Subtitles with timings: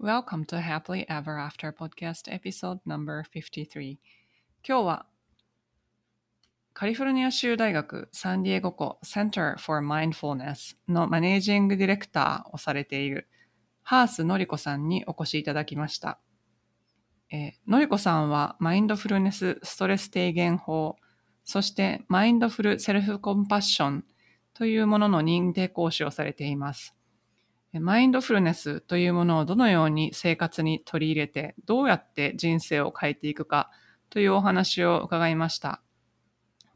[0.00, 3.96] Welcome to Happily Ever After Podcast Episode No.53
[4.66, 5.06] 今日は
[6.74, 13.28] カリフォルニア州大学サンディエゴ校 Center for Mindfulness のマネージングディレクターをされている
[13.82, 16.18] ハースのりこさんにお越しいただきました。
[17.30, 20.96] えー、のりこさんはマインドフルネスストレス低減法、
[21.44, 24.04] そしてマインドフルセルフコンパッション
[24.54, 26.96] というものの認定講師をされています。
[27.80, 33.70] マインドフルネスというものをどのように生活に取り入れて、どうやって人生を変えていくか
[34.10, 35.80] というお話を伺いました。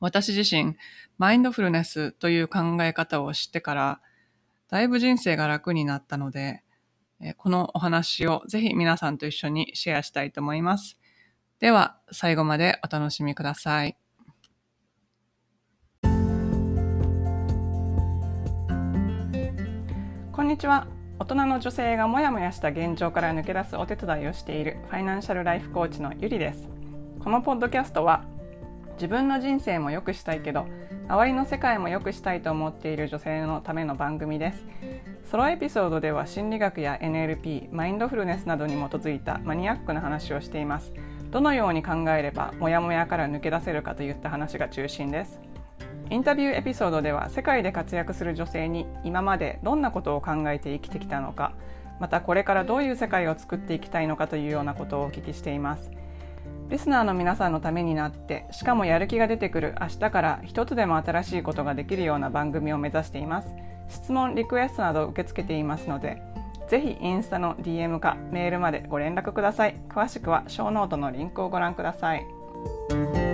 [0.00, 0.77] 私自身、
[1.19, 4.00] マインドフルネスという考え方を知ってから、
[4.69, 6.62] だいぶ人生が楽になったので、
[7.36, 10.98] このお話をぜひ皆さんと一緒にシェアしたいと思います。
[11.58, 13.96] では、最後までお楽しみください。
[20.33, 20.97] こんにちは。
[21.20, 26.69] 大人の女性がモヤモヤした現状から抜け出すお手伝いをしているファイナンシャルライフコーチのゆりです。
[27.19, 28.24] このポッドキャストは
[28.94, 30.66] 自分の人生も良くしたいけど
[31.08, 34.64] 周りの世界も良くしたいと思っている女性のための番組です。
[35.28, 40.92] ソロエピソードでは心理学や NLP、マインドフルネスなどに基づいたマニアックな話をしています。
[41.33, 45.41] どのように考えればモヤモヤから抜け出せるかといった話が中心です。
[46.11, 51.53] インタビューエピソードでは世界で活躍する女性に今までどんなことを考えて生きてきたのか
[52.01, 55.91] またこれからどういう世界を作っていきたいのかというようなことをお聞きしています。
[56.69, 63.55] リスナーの皆さんのためになってしかもやる気が出てくる明日から一つでも新しいことができるような番組を目指しています。
[63.89, 66.23] 質問リクエストなど受け付けていますので
[66.69, 69.77] ぜひインスタの DM かメールまでご連絡ください。
[69.89, 73.27] 詳しくはショーノートのリンクをご覧ください。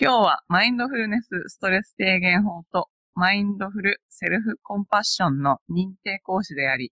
[0.00, 6.92] 今日はマインドフルネスストレス低減法とマインドフルセルフコンパッションの認定講師であり、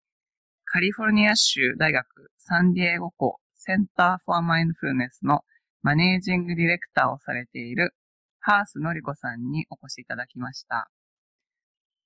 [0.67, 5.41] カリフォルニア州大学サンディエゴ校センターフォアマインドフルネスの
[5.81, 7.95] マネージングディレクターをされている
[8.41, 10.91] ハースのりこさんにお越しいただきました。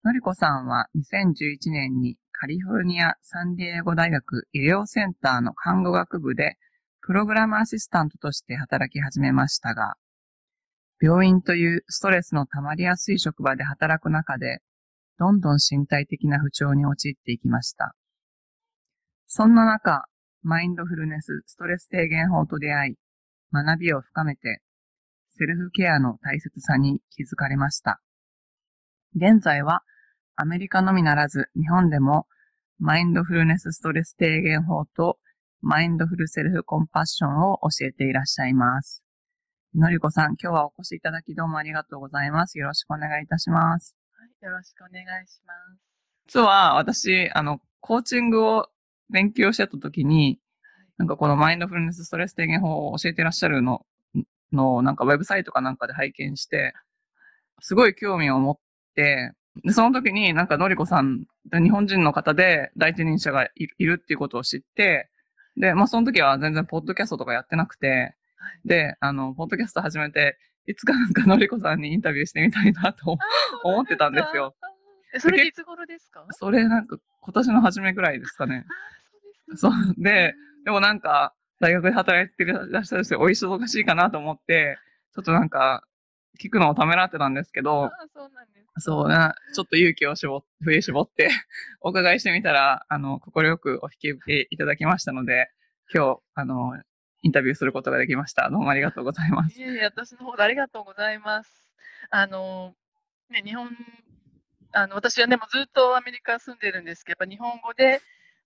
[0.04, 6.54] のりこさんは2011年にカリフォルニアサンディエゴ大学医療センターの看護学部で
[7.00, 9.96] プログラムアシスタントとして働き始めましたが、
[11.00, 14.60] 病院というストレスの溜まりやすい職場で働く中で、
[15.18, 17.94] どんどん身体的な不調に陥っていきました。
[19.26, 20.04] そんな中、
[20.42, 22.94] マインドフルネスストレス低減法と出会い、
[23.52, 24.60] 学びを深めて、
[25.30, 28.00] セルフケアの大切さに気づかれました。
[29.14, 29.82] 現在は、
[30.36, 32.26] アメリカのみならず日本でも、
[32.78, 35.18] マインドフルネスストレス低減法と
[35.62, 39.05] マインドフルセルフコンパッションを教えていらっしゃいます。
[39.78, 42.58] のりこさん、今日はお越しいただきどうもありがとうございます。
[42.58, 43.94] よろしくお願いいたします。
[44.16, 45.80] はい、よろしくお願いします。
[46.28, 48.68] 実は私、あの、コーチングを
[49.10, 50.38] 勉強してた時に、
[50.96, 53.84] なんかこのマインドフルネスストレス低減法を教えてらっしゃるの、
[54.50, 56.72] の、なんかウェブサイトかなんかで拝見して、
[57.60, 58.56] すごい興味を持っ
[58.94, 59.32] て、
[59.62, 65.10] で、その時になんかのりこさん、日本人の方で第一人者がいるっていうことを知って、
[65.58, 68.16] で、まあその時は全然ポッドキャストとかやってなくて、
[68.64, 73.16] で、あの、ポッドキャスト始めて、いつかなんかのりこさんにインタビューしてみたいなと
[73.62, 74.54] 思ってたんですよ。
[75.18, 76.26] それいつ頃ですか？
[76.30, 78.66] それなんか今年の初めぐらいですかね。
[79.54, 84.76] そうで、でもなんか大学で働いてらっしゃる人お忙しいかなと思って、
[85.14, 85.84] ちょっとなんか
[86.42, 91.30] 聞くのをためらってたんですけど、そうなんですそうな、ちょっと勇気を絞振り絞って
[91.80, 95.48] お伺いしてみたら、あの、快くお引き受けいただきましたので、
[95.94, 96.72] 今日、あの、
[97.26, 98.48] インタビューすることができました。
[98.50, 99.58] どうもありがとうございます。
[99.58, 101.50] いえいえ、私の方でありがとうございます。
[102.08, 102.72] あの、
[103.30, 103.68] ね、日本、
[104.70, 108.00] あの、私はねもうずっとアメリカ住んでるんですけど、やっぱ日本語で、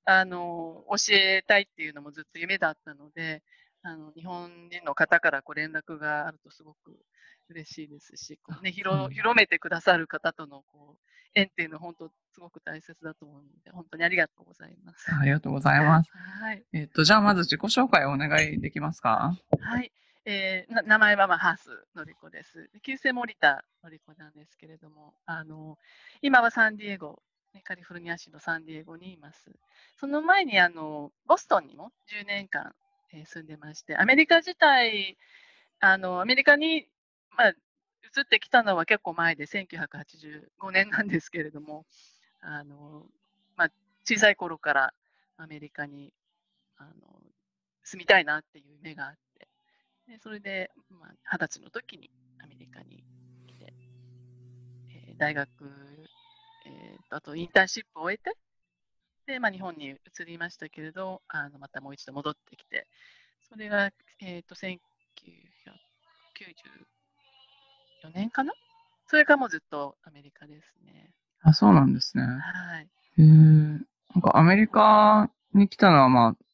[0.07, 3.43] あの、教えたいっていうのもずっと夢だったので、
[3.83, 6.97] あの、日本人の方からこう連絡があるとすごく
[7.51, 15.07] 嬉しいですし、こうね、広広めてくださる方とのこう縁っていうのは本当すごく大切だと思うので、本当にありがとうございます。
[15.15, 16.11] ありがとうございます。
[16.13, 16.65] はい。
[16.73, 19.37] えっ、と、じゃあまず自己紹介をお願いできますか？
[19.61, 19.93] はい。
[20.27, 22.71] えー、名前はまあハースのりこです。
[22.83, 25.79] 旧姓森田のりこなんですけれども、あの、
[26.23, 27.23] 今はサンディエゴ、
[27.55, 29.51] ね、カリフォルニア州のサンディエゴにいます。
[29.99, 32.75] その前にあの、ボストンにも10年間、
[33.13, 35.17] えー、住んでまして、アメリカ自体、
[35.81, 36.87] あの、アメリカに、
[37.37, 41.85] まあ、移ってきたのは結構前で1985年なんですけれども
[42.41, 43.07] あの、
[43.57, 43.71] まあ、
[44.05, 44.95] 小さい頃から
[45.37, 46.13] アメリカに
[46.77, 46.93] あの
[47.85, 49.49] 住みたいなっていう夢があって
[50.09, 52.11] でそれで二十、まあ、歳の時に
[52.43, 53.05] アメリカに
[53.47, 53.73] 来て、
[54.91, 55.49] えー、大学、
[56.67, 58.37] えー、あとインターンシップを終えて
[59.31, 62.89] で、まあ、日本に移りましたけれど、あのまたもう一度戻ってきて、
[63.49, 64.57] それが、えー、と
[68.03, 68.53] 1994年かな？
[69.07, 71.11] それからもうずっとアメリカですね。
[71.43, 72.23] あ、そうなんですね。
[72.25, 72.85] はい。
[72.85, 72.89] へ
[73.19, 73.25] え。
[73.25, 73.79] な
[74.19, 76.45] んかアメリカに来たのは、まあ、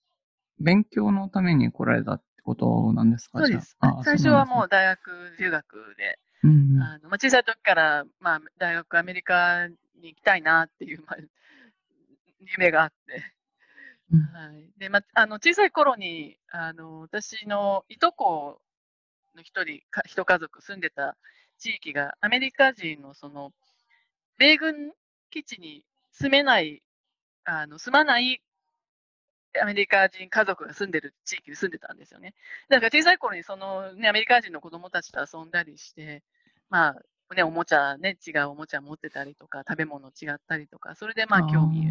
[0.58, 3.40] 勉強のために来られたってことなんですか？
[3.40, 3.76] そうです。
[4.04, 6.82] 最初はもうう大学留学で、うんうん。
[6.82, 9.74] あのまあ、小さい時から、まあ、大学アメリカに
[10.08, 11.16] 行きたいなっていう、まあ、
[12.40, 13.22] 夢があって、
[14.12, 14.20] うん。
[14.22, 14.70] はい。
[14.78, 18.60] でまあ、あの小さい頃にあの私のいとこ
[19.34, 21.16] の一人か一家族住んでた
[21.58, 23.52] 地域がアメリカ人のその
[24.38, 24.92] 米軍
[25.30, 25.82] 基地に
[26.12, 26.82] 住めない
[27.44, 28.40] あの住まない
[29.60, 32.34] アメリカ人家族が住んでる地域に住んでたんですよね。
[32.68, 36.22] だから小さい頃にその、ね、アメリカ人の子供たちと遊んだりして、
[36.68, 36.88] ま
[37.30, 41.82] あね、おもちゃ、ね、違うおもちゃ持ってたりとか、食べ物違ったりとか、それでまあ興味を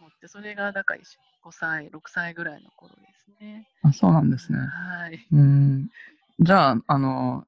[0.00, 1.00] 持って、それがだから
[1.42, 3.68] 5歳、6歳ぐらいの頃ですね。
[3.82, 4.58] あそうなんですね。
[4.58, 5.26] はい。
[5.32, 5.88] うん。
[6.40, 7.46] じゃあ、あの、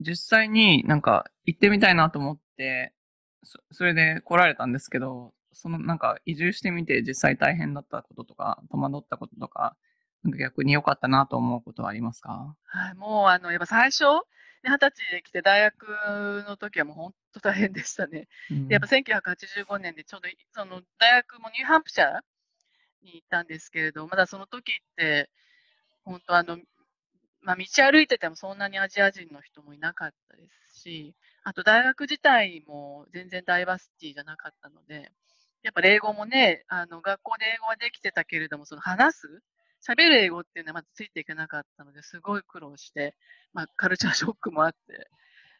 [0.00, 2.92] 実際になんか行ってみたいなと思って、
[3.44, 9.76] そそれで来られたんですけど、そのなんか移住してみて実際大変だったこととか、戸惑ったこととか、
[10.22, 12.56] なんか逆に良かったなと思うことはありますか？
[12.64, 14.08] はい、もうあのやっぱ最初、ね
[14.68, 18.26] 二十歳で来て大学の時はもう本当大変でしたね。
[18.50, 22.08] うんでやっぱ1985年でちょうどいその大学もニューハンプシャー
[23.04, 25.30] に行ったんですけれど、まだその時って、
[26.04, 26.58] 本当あの、
[27.46, 31.14] まあ、道歩いててもそんなにアジア人の人もいなかったですし、
[31.44, 35.12] あと大学自体も全然ダイバーシティじゃなかったので、
[35.62, 39.42] やっぱ英語もね、あの学校で英語はできてたけれども、その話す、
[39.80, 43.14] 喋る英語っていうのはまずついていけなかったので、すごい苦労して、
[43.52, 45.08] まあ、カルチャーショックもあって、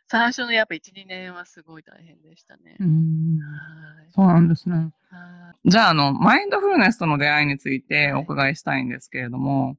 [0.08, 2.76] 最初のやっぱ1、2年はすごい大変でしたね。
[2.80, 4.92] うんはいそうなんですね。
[5.10, 9.76] はいじゃあ、あの、マインドフルネスとの出会いについてはいお伺いしたいんですけれども、はい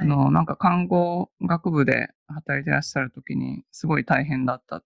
[0.00, 4.82] あの、なんか看護学部で働いてらっしゃるときに、すごい大変だった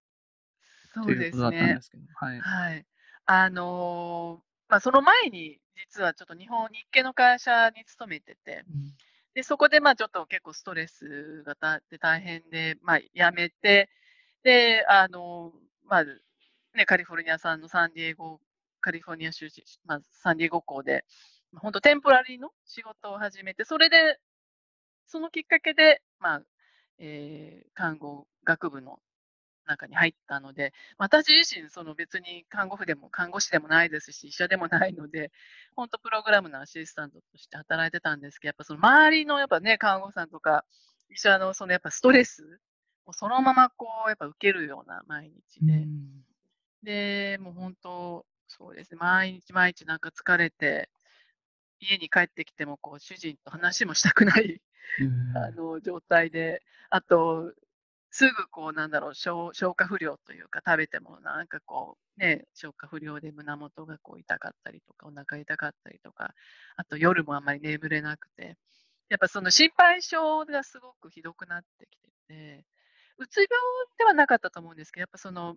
[0.95, 1.83] そうですということだったんねで。
[1.83, 2.41] すけど、はい。
[2.41, 2.87] はい。
[3.27, 8.93] あのーまあ、その前に、実はちょっと日本、日系の会社に勤めてて、うん
[9.35, 13.89] で、そこでまあちょっと結構ストレスがたって大変で、まあ辞めて、
[14.43, 15.53] で、あの、
[15.87, 16.05] まあ、
[16.75, 18.41] ね、カリフォルニア産のサンディエゴ、
[18.81, 19.49] カリフォルニア州、
[19.85, 21.05] まあ、サンディエゴ校で、
[21.57, 24.19] 本当テンポラリーの仕事を始めて、それで、
[25.11, 26.43] そのきっかけで、まあ、
[26.99, 29.01] えー看護学部の
[29.67, 35.33] 中に入ったので、私自身、その別に看護婦でも看護師でもないですし、医者でもないので、
[35.77, 40.65] 本当プログラムのアシスタントとして働いてたんですけど、やっぱその周りのやっぱね、看護師さんとか
[41.11, 42.61] 医者のそのやっぱストレス
[43.07, 45.89] をそのままこう、やっぱ受けるような毎日で、
[46.83, 50.91] で、もう本当、そうですね、毎日毎日なんか疲れて、
[51.81, 54.61] 家に帰ってきてもこう主人と話もしたくないうん
[55.37, 57.53] あの状態で、あと、
[58.11, 66.35] すぐこう、なんだろう消、化不良というか、食べてもなんかこう、ね、消化不良で胸元がこう痛かったりとか、お腹痛かったりとか、
[66.77, 68.57] あと夜もあんまり眠れなくて、
[69.09, 72.65] やっぱその心配性がすごくひどくなってきてて、
[73.19, 73.49] うつ病
[73.99, 75.57] ではなかったと思うんですけど、やっぱその、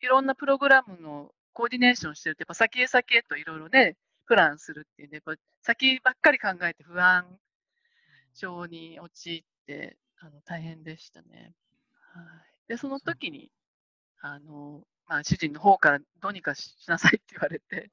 [0.00, 3.96] いろんなプログラムのコーディネーションしてると、やっぱ先へ先へといろいろね、
[4.26, 7.26] プランするっていうんで、やっぱ先ばっかり考えて不安
[8.34, 11.54] 症に陥ってあの大変でしたね。
[12.12, 12.24] はい、
[12.68, 13.50] で、その時に、
[14.20, 17.90] あの、まあ、主人の方からどうにかしなさいって言われて、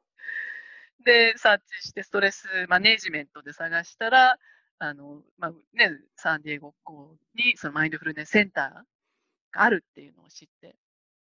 [1.04, 4.38] で、サーチしてストレスマネージメントで探したら、
[4.80, 10.76] あの、まあ、ね、サンディエゴ校にそのマインドフルネスセンターがあるっていうのを知って、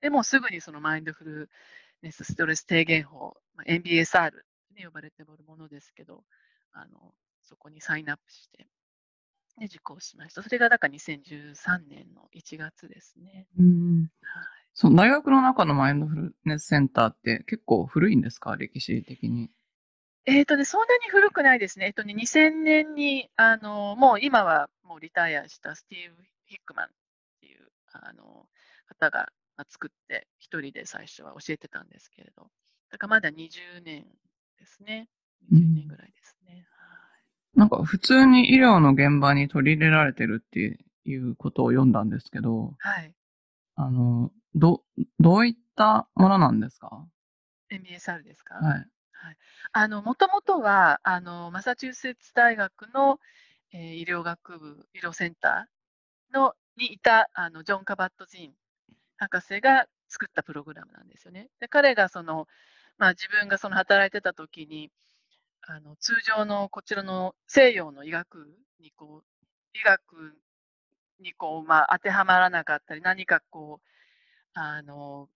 [0.02, 1.50] でもうすぐにそのマインドフル
[2.02, 4.32] ネスストレス低減法、まあ、MBSR
[4.76, 6.24] に呼ばれておるものですけど、
[6.72, 8.68] あの、そこにサインアップして、
[9.64, 10.44] で、受講しました。
[10.44, 13.48] それがだから2013年の1月ですね。
[13.58, 14.10] うん
[14.76, 18.56] その大学の中のマインドフルネスセンターって結構古いんですか？
[18.58, 19.52] 歴史的に。
[20.26, 21.86] えっ、とね、そんなに古くないですね。
[21.86, 26.90] えっ、とね、2000年に、あの、もう今はもうリタイアしたスティーブ・ヒックマンっ
[27.42, 28.48] ていう、あの、
[28.88, 32.50] 方がまあ作って、一人で最初は教えてたんですけれど、
[32.90, 34.06] だからまだ20年
[34.58, 35.08] ですね。
[35.52, 36.66] 20年ぐらいですね。
[37.56, 43.02] なんか普通に医療の現場に取り入れられてるっていうことを読んだんですけど、はい。
[43.02, 43.14] はい。
[43.76, 44.84] あの、ど、
[45.20, 47.06] どういったものなんですか
[47.72, 48.56] ？MBSR ですか？
[48.56, 48.88] はい。
[49.72, 53.20] あの、もともとは、あの、マサチューセッツ大学の、
[53.72, 58.54] えー医療学部、医療センターの、にいた、あの、ジョン・カバット・ジン
[59.18, 61.50] 博士が作ったプログラムなんですよね。
[61.60, 62.48] で、彼がその、
[62.98, 64.92] まあ、自分がその働いてた時に、
[65.66, 68.50] あの通常のこちらの西洋の医学
[68.82, 69.26] にこう、
[69.74, 70.36] 医学
[71.22, 73.88] にこう、まあ、当てはまらなかったり、何かこう、
[74.54, 75.30] あの、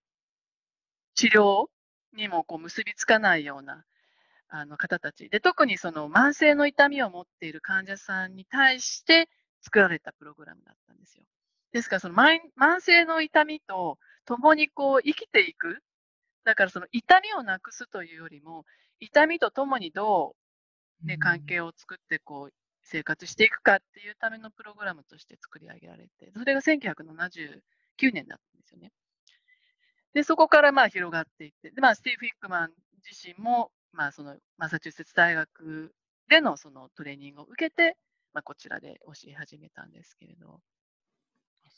[1.14, 1.66] 治療
[2.14, 3.84] にもこう結びつかないような
[4.48, 9.28] あの方たちで、特にその慢性の痛みを持っている患者さんに対して
[9.62, 11.24] 作られたプログラムだったんですよ。
[11.72, 15.82] ですからその慢性の痛みと共にこう生きていく。
[16.44, 18.64] だからその痛みをなくすというよりも、
[19.00, 20.34] 痛みと共にど
[21.04, 27.60] う、ね、関係を作ってこう生活していくかっていうためのプログラムとして作り上げられて、それが1979
[28.12, 28.92] 年だったんですよね。
[30.14, 32.70] で、そこからまあ広がっていって、でまあ、スティーブ・ヒックマン
[33.08, 35.92] 自身も、まあ、そのマサチューセッツ大学
[36.28, 37.96] でのそのトレーニングを受けて、
[38.32, 40.60] まあ、こちらで教え始めたんですけれど、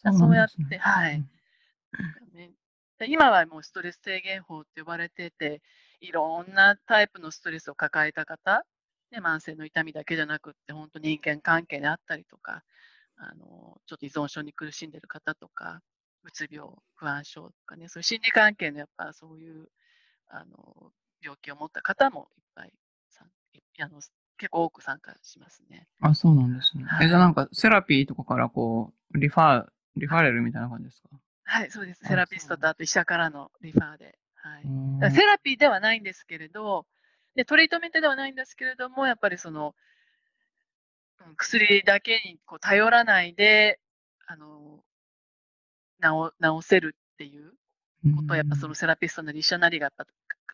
[0.02, 1.24] そう,、そうやって、はい、
[2.32, 2.52] ね。
[3.06, 5.62] 今はもうストレス低減法って呼ばれてて、
[6.00, 8.64] いろんなタイプのストレスを抱えた方、
[9.10, 12.62] ね、慢性の痛みだけじゃなくって、本当人間関係であったりとか、
[13.16, 15.80] あのちょっと依存症に苦しんでる方とか、
[16.24, 19.68] うつ病、不安症とかね、そういう心理関係のやっぱそういう
[20.28, 20.92] あの
[21.22, 22.72] 病気を持った方もいっぱい
[23.80, 24.00] あの
[24.38, 25.86] 結構多く参加しますね。
[26.00, 26.84] あ、そうなんですね。
[26.84, 29.66] はい、えじゃあなんかセラピーとかからこう、リファー、
[29.96, 31.08] リファレルみたいな感じですか？
[31.44, 32.04] はい、そうです。
[32.04, 34.19] セラピストとあと医者からのリファーで。
[34.42, 36.86] はい、セラピーではないんですけれど、
[37.34, 39.74] でトリートメントではないんですけれども、やっぱりその、
[41.26, 43.78] うん、薬だけにこう頼らないで、
[44.26, 44.80] あの
[46.02, 47.52] 治治せるっていう
[48.16, 49.92] ことを、やっぱそのセラピストなり医者なりが、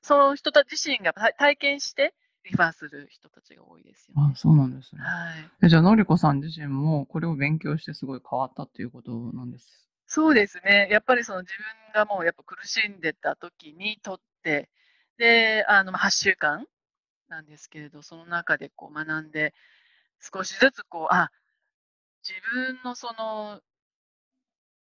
[0.02, 2.14] その人たち自身が体験して
[2.44, 5.02] リファーする人たちが多いですよ、ね、あ、そうなんですね。
[5.02, 5.32] は
[5.66, 5.68] い。
[5.68, 9.85] じゃあ、のりこさん自身もこれを勉強してすごい変わったっていうことなんです。
[10.16, 10.88] そうですね。
[10.90, 14.70] やっぱりその自分がもうやっぱ苦しんでた時にとって、
[15.18, 16.66] で、あの、8週間
[17.28, 19.52] なんですけれど、その中でこう学んで、
[20.20, 21.30] 少しずつこう、あ、
[22.26, 23.60] 自分のその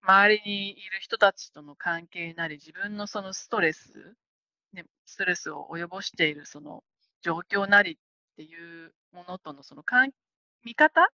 [0.03, 4.15] 周りにいる人たちとの関係なり、自分のそのストレス、
[4.73, 6.83] ね、ストレスを及ぼしているその
[7.23, 7.95] 状況なりっ
[8.37, 9.83] ていうものとのその
[10.63, 11.09] 見方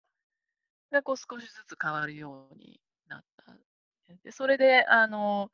[0.90, 3.67] がこう少しずつ変わるようになった。
[4.24, 5.50] でそれで、あの、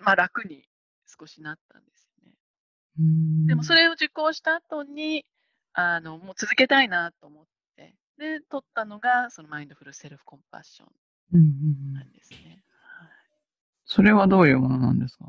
[0.00, 0.68] まあ、楽に
[1.06, 2.32] 少しなったんですよね。
[3.46, 5.26] でもそれを受講した後に、
[5.72, 7.44] あの、もう続けたいなと思っ
[7.76, 12.62] て、で、取ったのが、そのマインドフルセルフコンパッションなんですね。
[13.84, 15.26] それはどういうものなんですか？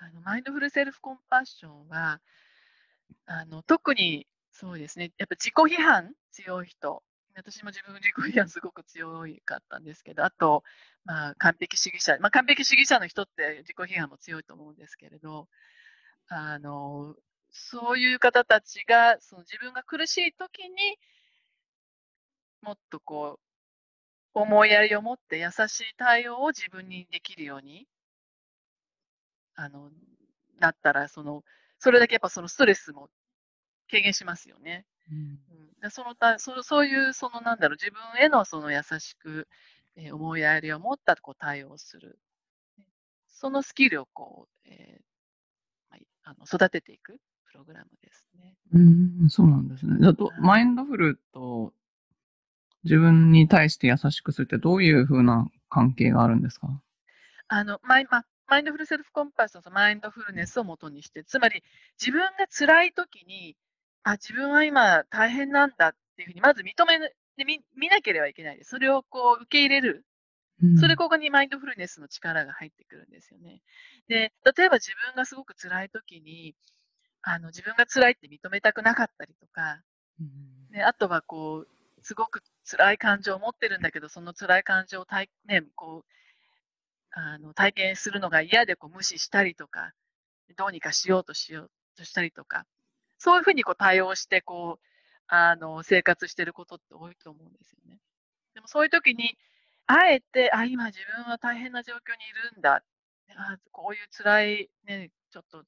[0.00, 2.20] あのマインドフルセルフコンパッションは、
[3.26, 7.02] あの特にそうですね、やっぱ自己批判強い人、
[7.36, 10.62] 私も自分自己批判すごく強かったんですけど、あと、
[11.04, 15.48] まあ、完璧主義者、まあ、完璧主義者の人って自己批判も強いと思うんですけれど、
[16.28, 17.16] あの
[17.50, 20.96] そういう方たちがその自分が苦しい時に
[22.62, 27.86] もっとこう思いやりを持って優しい対応を自分にできるように
[29.56, 29.90] あの
[30.60, 31.42] なったらその、
[31.78, 33.08] それだけやっぱそのストレスも
[33.90, 34.84] 軽減しますよね。
[35.10, 35.38] うん、
[35.80, 39.48] でそのたそそういうそのなんだろう自分へのその優しく、
[39.96, 42.18] えー、思いやりを持ったこう対応する、
[43.28, 45.02] そのスキルをこう、えー
[45.90, 48.54] まあ、あの育てていくプログラムですね。
[48.72, 48.78] う
[49.24, 49.96] ん、そうなんですね。
[50.00, 51.72] じゃあ、マインドフルと
[52.84, 56.68] 自分に対して優しくするってどういうふうな関係があるんですか？
[57.48, 61.62] あのマイまマインドフルセルフコンパスとマインドフルネスをもとにして、つまり
[62.00, 63.56] 自分が辛い時に、
[64.02, 66.98] あ、自分は今大変なんだっていうふうに、まず認め
[67.36, 68.70] で見見なければいけないです。
[68.70, 70.04] それをこう受け入れる。
[70.78, 73.62] それここにマインドフルネスの力が入ってくるんですよね。
[74.08, 76.54] で、例えば自分がすごく辛い時に、
[77.22, 79.82] あの自分が辛いって認めたくなかったりとか、
[80.70, 81.68] であとはこう、
[82.02, 86.10] すごく辛い感情を持ってるんだけど、その辛い感情を体,、ね、こう
[87.12, 89.92] あの体験するのが嫌でこう無視したりとか、
[90.56, 92.66] どうにかしようとしようとしたりとか、
[93.20, 94.84] そういうふうにこう対応してこう
[95.28, 97.98] あの生活してることって多いと思うんですよね。
[98.54, 99.36] でもそういう時に、
[99.86, 102.82] あえて、あ、今自分は大変な状況にいるんだ。
[103.36, 105.64] あこういう辛い、ね、ちょっと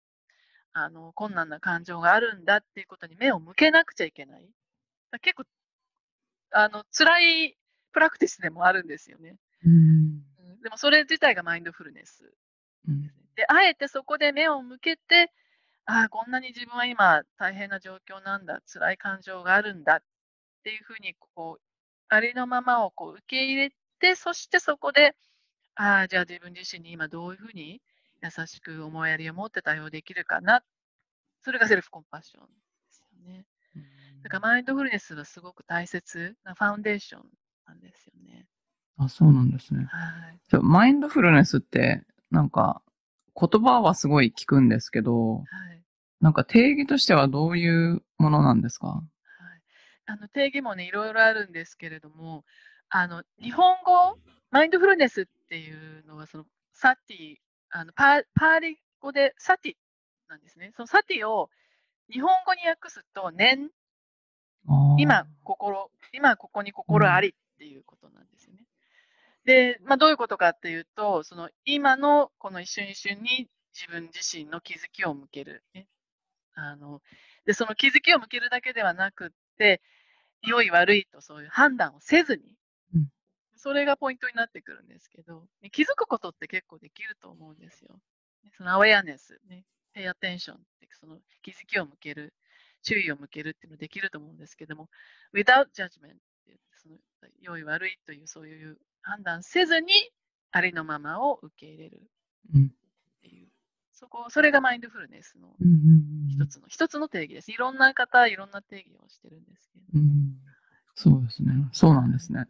[0.72, 4.48] あの困難な感情があるんだっていうことに目を向けなくちゃいけない。
[5.20, 5.44] 結構
[6.52, 7.56] あの辛い
[7.92, 9.36] プラクティスでもあるんですよね。
[9.64, 10.22] うん、
[10.62, 12.32] でもそれ自体がマインドフルネス。
[12.88, 13.02] うん、
[13.36, 15.30] であえてそこで目を向けて、
[15.86, 20.02] ああ、こんなに自分は今大変な状況なんだ、辛い感情があるんだっ
[20.64, 21.62] ていうふうにこう、
[22.08, 25.16] ありのままをこう受け入れて、そしてそこで、
[25.76, 27.82] ああ、じゃあ自分自身に今どういうふうに
[28.22, 30.64] 優しく思いやりを持って対応できるかなっ
[31.42, 32.48] それがセルフコンパッションで
[32.90, 33.44] すよね。
[34.22, 37.22] だからマインドフルネスはすごく大切なファウンデーション
[37.66, 38.46] なんですよね。
[38.96, 39.86] あ、そうなんですね。
[39.90, 40.40] はい。
[40.48, 42.82] じゃあマインドフルネスって、なんか、
[43.34, 45.71] 言葉はすごい聞くんですけど、はい。
[46.22, 48.86] なんか定義としてはどういうものなんですか？
[48.86, 49.02] はい、
[50.06, 52.44] あの定義もね、いろいろあるんですけれども、
[52.88, 54.16] あの日本語、
[54.50, 57.36] マインドフルネスっていうのは、そのサティ、
[57.70, 59.74] あのパーパーリ語でサティ
[60.28, 60.72] なんですね。
[60.76, 61.50] そのサティを
[62.08, 63.70] 日本語に訳すと、念、
[64.98, 68.60] 今、心、今ここに心ありっていうことなんですよね。
[69.44, 75.88] で、まあ、どういうことかっていうと、その今のこの一瞬一瞬に自分自身の気づきを向ける、ね。
[76.54, 77.00] あの
[77.46, 79.28] で、その気づきを向けるだけではなくっ
[79.58, 79.82] て、
[80.42, 82.42] 良い悪いとそういう判断をせずに、
[82.94, 83.08] うん。
[83.56, 88.00] それがポイントになってくるんですけど、ね気づくことって結構できると思うんですよ。
[88.44, 92.34] ねそのアウェアネス、ね、pay attention ってその気づきを向ける、
[92.82, 94.88] 注意を向けるっていうのできると思うんですけども、
[95.32, 96.16] without judgment っ
[96.46, 96.96] てその
[97.40, 99.92] 良い悪いというそういう判断せずに
[100.50, 102.02] ありのままを受け入れる。
[102.54, 102.72] うん
[104.02, 105.54] そこ、それがマインドフルネスの
[106.28, 107.52] 一つの、一つの定義です。
[107.52, 109.84] いろんな方、いろんな定義をしてるんですけど。
[109.94, 110.38] うんうん
[110.96, 111.52] そうですね。
[111.72, 112.40] そうなんですね。
[112.40, 112.48] はい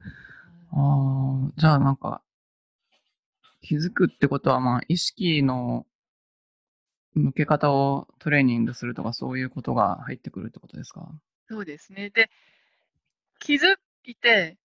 [0.75, 2.23] ああ、じゃあなんか、
[3.61, 5.87] 気づくってことは、まあ、意識の
[7.14, 11.06] 向け方をトレーニングするとか、そういうことが入ってくるってことですか？
[11.49, 12.09] そうですね。
[12.09, 12.30] で、
[13.38, 14.56] 気づいて、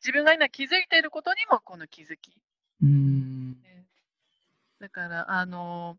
[0.00, 2.32] 自分が今気づいていることにもこの気づき。
[2.82, 3.50] うーん。
[3.62, 3.86] ね
[4.80, 5.96] だから、あの、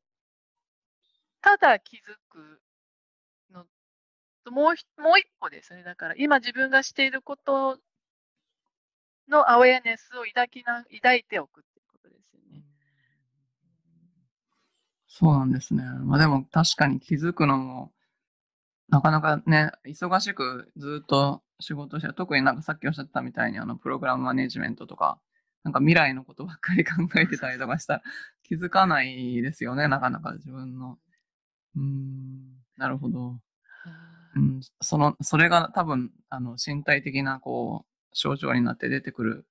[1.42, 2.62] ただ気づく
[3.52, 3.66] の
[4.44, 5.84] と、もうもう一歩ですね。
[5.84, 7.80] だから、今自分がしていること
[9.28, 12.64] のアウェアネスを抱きな、抱いておくってことですよね。
[15.08, 15.84] そうなんですね。
[15.84, 17.92] まあでも確かに気づくのも、
[18.90, 25.20] なかなかね、忙しくずっと仕事して、特になんかさっきおっしゃったみたいに、あの、プログラムマネジメントとか、
[25.64, 28.02] なんか未来のことばっかり考えてたりとかしたら、
[28.44, 30.98] 気づかないですよね、なかなか自分の。
[31.76, 33.20] うーん、なるほど。
[33.30, 33.40] は
[34.36, 39.46] ういん、その、それが多分、あの、身体的な、こう、症状になって出てくる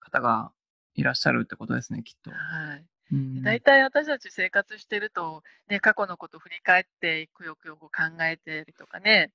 [0.00, 0.52] 方が
[0.94, 2.30] いらっしゃるってことですね、きっと。
[2.30, 2.86] はい。
[3.12, 3.42] うん。
[3.42, 9.32] 大体私たち生活してると、ね、過去のことを振り返って、くよくよこう考えてりとかね、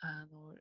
[0.00, 0.54] あの、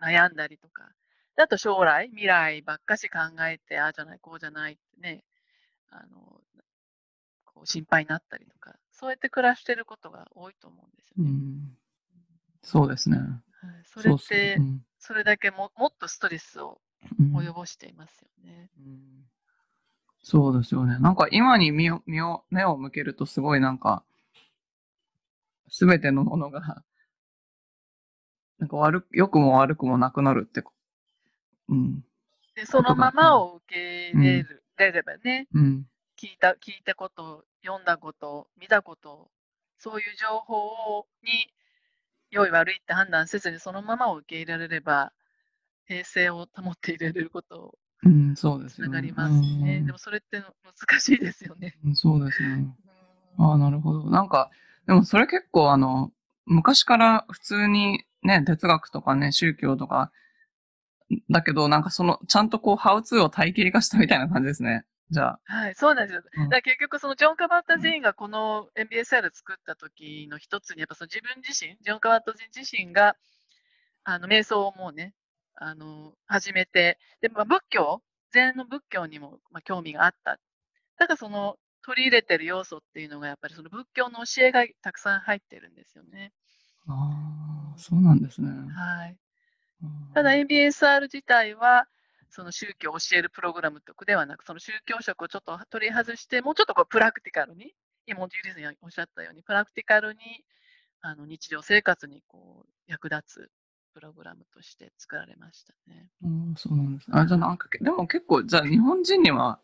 [0.00, 0.90] 悩んだりとか。
[1.36, 5.24] であと将来、未来ばっかし考えて、ああじゃない、こうじゃないってね、
[5.90, 6.40] あの、
[7.44, 11.30] こう心配になったりとか、そうやって暮らしてることが多いと思うんですよね。
[11.30, 11.76] うん。
[12.62, 13.18] そうですね。
[13.18, 13.38] はい、
[13.84, 16.80] それってう、んそれだけももっとストレスを
[17.20, 18.70] うん及ぼしていますよね。
[18.78, 19.26] うん
[20.28, 20.98] そうですよね。
[20.98, 22.02] なんか今に身を、
[22.50, 24.02] 目を向けるとすごいなんか、
[25.68, 26.82] すべてのものが、
[28.58, 30.72] なんか悪く、良くも悪くもなくなるってこ、
[31.68, 32.04] うん、
[32.56, 35.86] で、そのままを受け入れる、れればね、うん、
[36.20, 39.30] 聞いた、聞いたこと、読んだこと、見たこと、
[39.78, 41.52] そういう情報に
[42.30, 45.12] 良い悪いって判断せずにそのままを受け入れられれば、
[45.86, 48.92] 平静を保っていられることうん、そうですよね。
[48.92, 49.78] がりますね。
[49.78, 51.76] うんでもそれって難しいですよね。
[51.84, 52.48] うんそうですね。
[52.48, 52.76] うん
[53.38, 54.10] ああ、なるほど。
[54.10, 54.50] なんか、
[54.86, 56.10] でもそれ結構あの、
[56.46, 60.10] 昔から普通にね、哲学とかね、宗教とか、
[61.30, 64.84] だけど、なんかその、ちゃんとこう、ハウツーを体系化したみたいな感じですね。
[65.10, 65.40] じゃあ。
[65.44, 66.22] はい、そうなんですよ。
[66.38, 73.16] うんだ結局、そのジョン・カバッタ人がこの MBSR 作った時の一つに、やっぱその自分自身、ジョン・カバッタ人自身が、
[74.04, 75.14] あの、瞑想をもうね、
[75.54, 80.38] あの、始めて、で、まあ、仏教、禅の仏教にも、まあ、興味があった。
[80.98, 86.32] だからその、取り入れてる要素っていうのが、やっぱりその仏教の教えがたくさん入ってるんですよね。
[86.88, 88.48] ああ、そうなんですね。
[88.48, 89.16] はい。
[89.82, 91.86] うんただ MBSR 自体は、
[92.36, 97.74] その宗教を教えるプログラムとかではなく、その宗教色をちょっと取り外して、もうちょっとこうプラクティカルに、
[98.06, 100.20] 今、ジュリーさんがおっしゃったように、プラクティカルに
[101.00, 103.50] あの日常生活にこう役立つ
[103.94, 106.10] プログラムとして作られましたね。
[106.22, 107.08] うんそうなんです。
[107.10, 109.58] あ、じゃあなんかけ、でも結構、じゃあ日本人には、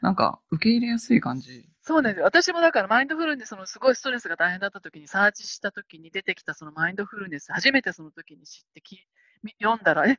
[0.00, 1.68] なんか受け入れやすい感じ？
[1.82, 2.24] そうなんですよ。
[2.24, 9.06] 私もだからマインドフルネスのすごいストレスが大変だった時にサーチした時に出てきたそのマインドフルネス、初めてその時に知ってき
[9.42, 10.18] み読んだら、え、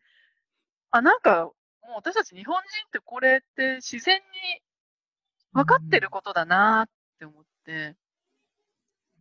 [0.92, 1.52] あ、なんか
[1.84, 4.62] もう私たち日本人ってこれって自然に
[5.54, 6.90] 分かってることだなっ
[7.20, 7.96] て思って、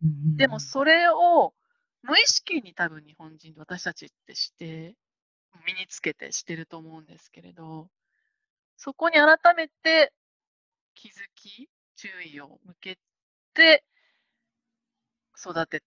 [0.03, 1.53] うんでもそれを
[2.03, 4.95] 無意識に多分日本人、私たちってして、
[5.65, 7.89] 身につけてしてると思うんですけれど、
[8.77, 10.13] そこに改めて
[10.95, 12.97] 気づき、注意を向け
[13.53, 13.83] て
[15.37, 15.83] 育て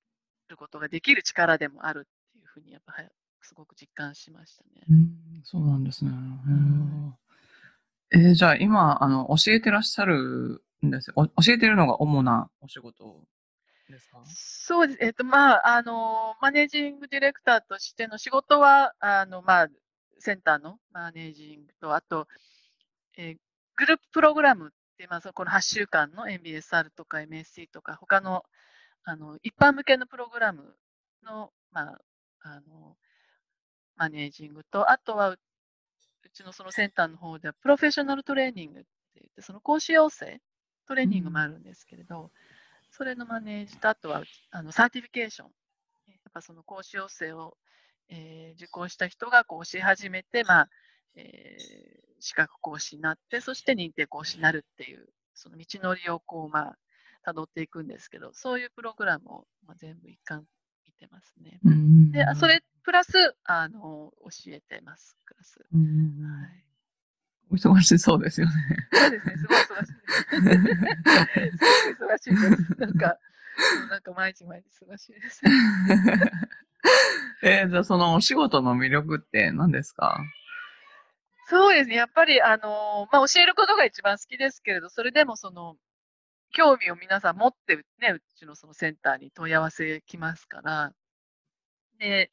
[0.48, 3.08] ることができる力でもあるっていうふうに、やっぱは
[3.46, 4.82] すごく実感しましたね。
[4.88, 6.10] うん、そうなんですね。
[8.14, 13.20] えーじゃあ今、あの、教えてらっしゃるんです教えてるのが主なお仕事
[13.88, 14.22] ですか？
[14.26, 14.98] そうです。
[15.02, 19.68] えっと、まあ、あの、マネージングディレクターとしての仕事は、あの、まあ、
[20.18, 22.28] センターのマネージングと、あと、
[23.16, 23.36] えー
[23.76, 28.44] グループプログラムって、まあ、そのこの8週間の MBSR とか MSC とか、他の、
[29.04, 30.76] あの、一般向けのプログラム
[31.24, 32.00] の、まあ、
[32.42, 32.96] あの、
[33.96, 35.38] managing と、あとは、う
[36.24, 40.40] うちのそのセンターの方では、 professional training って言って、その講師養成
[40.86, 42.30] トレーニングもあるんですけれど、
[42.90, 45.48] それの manage と、あとはあの certification。
[46.08, 47.56] やっぱその講師養成を、
[48.08, 50.68] えー受講した人がこう教え始めて、まあ
[51.14, 56.68] えー資格講師になって、そして認定講師になるっていう、その道のりをこう、ま
[57.24, 60.44] あ、辿っていくんですけど、そういうプログラムを、まあ、全部一貫
[60.86, 61.58] 見てますね。
[61.64, 63.12] うんで、あそれプラス、
[63.44, 65.60] あの、教えてます、クラス。
[65.72, 66.64] うんはい。
[67.50, 68.52] お忙しそうですよね。
[68.92, 70.22] そうですね、すごい忙しいです。
[70.22, 72.80] すごい忙しいです。
[72.80, 73.18] なんか、
[73.90, 75.42] なんか毎日毎日忙しいです。
[77.44, 80.18] えーじゃあそのお仕事の魅力って何ですか？
[81.48, 85.76] そうですね、やっぱり、あの、まあ、教えることが一番好きですけれど、それでもその、
[86.52, 90.92] 興味を皆さん持って、ね、うちのそのセンターに問い合わせきますから、
[91.98, 92.30] で、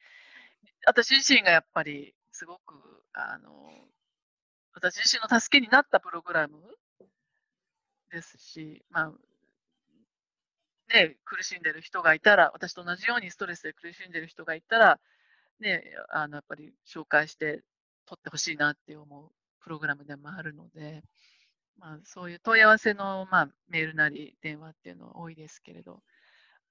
[0.86, 2.76] 私自身がやっぱり、すごく、
[3.13, 3.70] あの、
[4.74, 6.58] 私自身の助けになったプログラム
[8.12, 9.13] ですし、まあ、
[10.94, 15.00] ね、苦しんでる人がいたら、私と同じようにストレスで苦しんでる人がいたら、
[15.60, 17.62] ね、あの、やっぱり紹介して
[18.06, 21.04] 取ってほしいなって思うプログラムでもあるので、
[21.78, 26.02] まあ、そういう問い合わせの、まあ、メールなり電話っていうのは多いですけれど、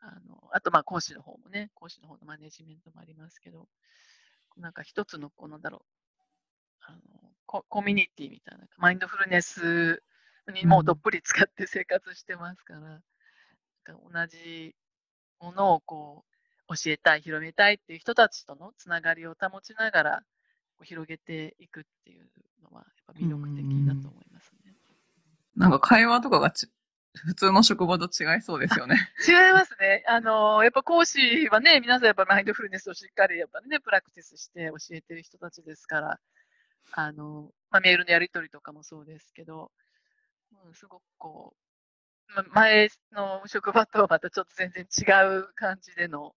[0.00, 3.68] あのあと、まあ、講師の方もね、講師の方のマネジメントもありますけど、
[4.56, 6.98] なんか一つの、こうなんだろう、あの
[7.46, 10.02] ココミュニティみたいな、マインドフルネス
[10.52, 13.00] にもうどっぷり使って生活してますから、なん
[13.82, 14.74] か同じ
[15.40, 16.24] ものをこ
[16.68, 20.22] う教えたい、広めたいっていう人たちとのつながりを保ちながら
[20.82, 22.28] 広げていくっていう
[22.62, 24.74] のは、やっぱ魅力的だと思いますね。
[25.56, 26.68] なんか会話とかがち
[27.26, 28.96] 普通の職場と違いそうですよね。
[29.26, 30.04] 違いますね。
[30.07, 36.20] あの、やっぱ講師はね、皆さんやっぱマインドフルネスをしっかりやっぱね、プラクティスして教えてる人たちですから、
[36.92, 39.70] あの、まあ、メールのやり取りとかもそうですけど、
[40.66, 45.02] うん、すごくこう、ま前の職場とはまたちょっと全然違
[45.38, 46.35] う感じでの、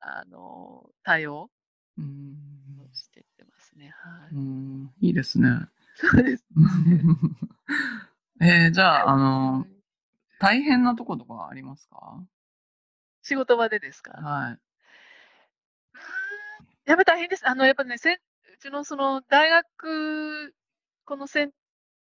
[0.00, 1.50] あの、対応
[1.98, 2.36] うん
[2.80, 3.94] をしていってますね。
[3.94, 4.34] はい。
[4.34, 5.48] うんいいですね。
[5.94, 6.44] そうです。
[8.40, 9.66] えーじゃあ、あの、
[10.42, 12.20] 大変なとことかありますか？
[13.22, 14.12] 仕事場でですか？
[14.20, 14.58] はい。
[16.84, 17.48] やっぱり大変です。
[17.48, 18.18] あの、やっぱね、せんう
[18.60, 20.54] ちのその大学、
[21.04, 21.50] このセン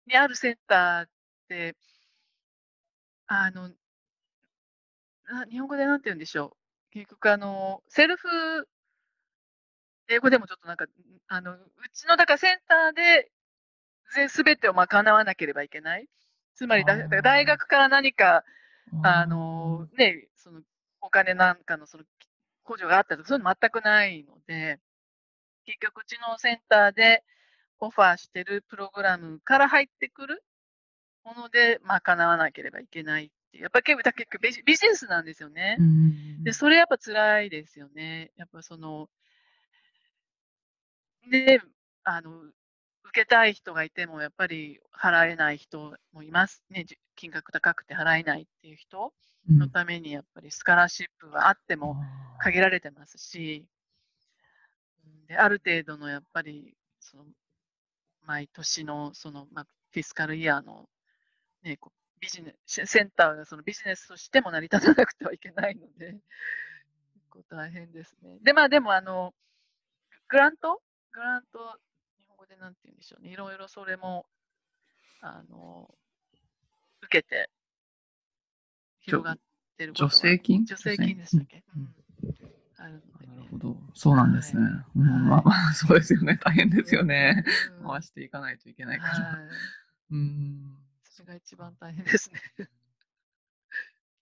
[0.07, 1.09] にあるセンターっ
[1.49, 1.75] て、
[3.27, 3.71] あの、
[5.29, 6.57] な日本語でなんて言うんでしょ
[6.91, 6.93] う？
[6.93, 8.27] 結局、あの、セルフ、
[10.09, 10.89] 英語でもちょっとなんか、ん
[11.27, 13.31] あの、うちの、だからセンターで、
[14.15, 16.07] 全すべてを賄わなければいけない。
[16.59, 18.43] つまり大学から何か、
[19.01, 20.59] あの、ね、その、
[20.99, 22.03] お金なんかのその、
[22.65, 24.77] 補助があったとか、そういうの全くないので、
[25.65, 27.23] 結局、うちのセンターで
[27.79, 30.43] オファーしてるプログラムから入ってくる
[31.23, 33.59] もので賄わなければいけないって。
[33.59, 35.77] やっぱり結局ビジビジネスなんですよね。
[35.79, 38.31] うんで、それやっぱ辛いですよね。
[38.35, 39.07] やっぱその、
[41.31, 41.61] で、
[42.03, 42.51] あの、
[43.09, 46.85] 受けたい人がいても、やっぱり払えない人もいますね。
[46.85, 49.13] じ金額高くて払えないっていう人
[49.49, 51.97] うんのために、やっぱりスカラシップがあっても
[52.39, 53.65] 限られてますし、
[55.05, 57.25] うんで、ある程度のやっぱり、その、
[58.25, 60.87] 毎年の、その、まあ、フィスカルイヤーの、
[61.63, 66.21] ね、こうビジネス、センターがそのビジネスとしても成り立たなくてはいけないので、結
[67.29, 68.37] 構大変ですね。
[68.43, 69.33] で、まあでも、あの、
[70.27, 70.81] グラント？
[71.11, 71.79] グラント、
[72.49, 73.29] でなんて言うんでしょうね。
[73.29, 74.25] いろいろそれも、
[75.21, 75.93] あの、
[77.03, 77.49] 受けて、
[78.99, 79.39] 広がっ
[79.77, 80.65] てる助成金？
[80.67, 81.95] 助成金でしたっけ、うんうん
[82.81, 83.75] あるのでねなるほど。
[83.93, 84.63] そうなんですね。
[84.63, 86.39] はいうんはいまあまあ、そうですよね。
[86.41, 87.43] 大変ですよね。
[87.81, 89.13] うん回していかないといけないから。
[89.13, 89.37] はい。
[90.11, 92.41] うんそれが一番大変ですね。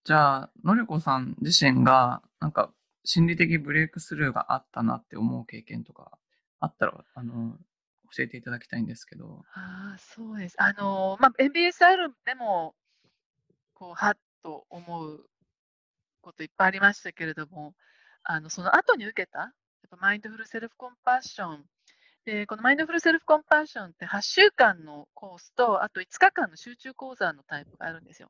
[0.04, 6.18] じゃあ、のりこさん自身が、なんか、心理的ブレイクスルーがあったなって思う経験とか
[6.60, 7.58] あったら、あの、
[8.16, 9.44] 教えていただきたいんですけど。
[9.54, 10.56] ああ、そうです。
[10.60, 12.76] あの、まあ、MBSR でも、
[13.74, 15.26] こう、はっと思う
[16.22, 17.74] こといっぱいありましたけれども、
[18.24, 19.52] あのその後に受けた、やっ
[19.90, 21.64] ぱマインドフルセルフコンパッション。
[22.26, 28.30] で、このマインドフルセルフコンパッションって8週間のコースと、あと5日間の集中講座のタイプがあるんですよ。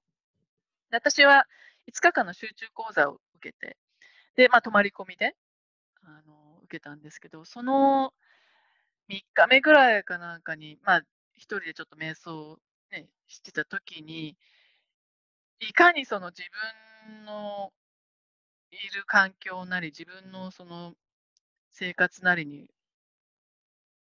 [0.92, 1.46] で私は
[1.92, 3.78] 5日間の集中講座を受けて、
[4.36, 5.36] で、まあ、泊まり込みで、
[6.04, 8.14] あの、受けたんですけど、その
[9.10, 11.02] 3日目ぐらいかなんかに、まあ、
[11.34, 12.60] 一人でちょっと瞑想を
[12.92, 14.36] ね、してた時に、
[15.60, 16.44] いかにその自
[17.10, 17.72] 分の
[18.72, 20.94] いる環境なり、自分のその
[21.72, 22.70] 生活なりに、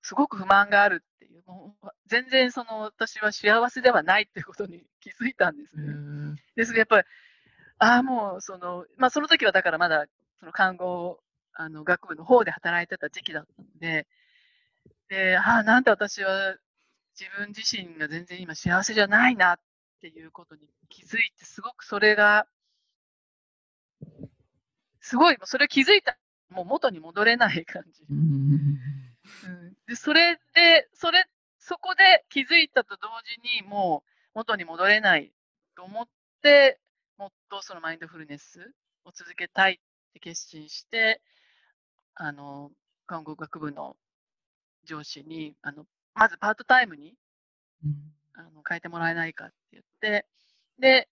[0.02, 6.36] すごく不満があるっていう、もう全然その私は幸せではないっていうことに 気づいたんですね。
[6.56, 7.08] ですやっぱり、
[7.78, 10.06] ああ、もうその、まあその時はだからまだ
[10.40, 11.22] その看護
[11.54, 14.06] あの学部の方で働いてた時期だったので、
[15.08, 16.56] で、ああ、なんで私は
[17.18, 19.56] 自分自身が全然今幸せじゃないなっ
[20.00, 22.46] ていうことに気づいて、すごくそれが、
[25.00, 26.16] すごい、それ気づいた
[26.52, 28.04] もう元に戻れない感じ。
[28.08, 28.78] うん、
[29.86, 31.26] でそれで、それ、
[31.58, 35.32] そこで気づいたと同時に、もう元に戻れない
[35.74, 36.08] と思っ
[36.42, 36.78] て、
[37.16, 39.76] もっとそのマインドフルネスを続けたいっ
[40.12, 41.20] て決心して、
[42.14, 42.70] あの、
[43.06, 43.96] 看護学部の
[44.84, 47.14] 上司に、あの、まずパートタイムに、
[47.84, 47.94] うん、
[48.34, 50.26] あの変えてもらえないかって言って、
[50.78, 51.08] で、